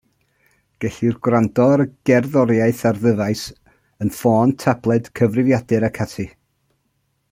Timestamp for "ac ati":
5.91-6.31